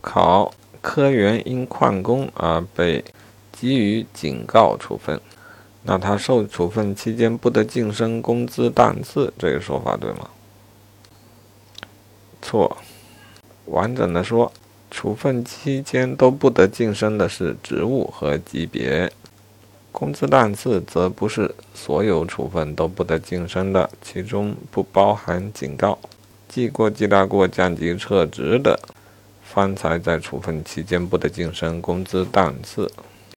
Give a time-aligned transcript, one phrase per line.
[0.00, 3.04] 考科员因旷工而被
[3.50, 5.20] 给予警告处分，
[5.82, 10.28] 那他受处分期间不得晋升工资档次，这个说法对吗？
[12.40, 12.76] 错。
[13.66, 14.52] 完整的说，
[14.92, 19.10] 处分期间都不得晋升的是职务和级别，
[19.90, 25.98] 工资档次则不是所有处分都不得晋升的，其中不包含警告、
[26.48, 28.78] 记过、记大过、降级、撤职的，
[29.56, 32.92] 方才在处分期间不得晋升工资档次。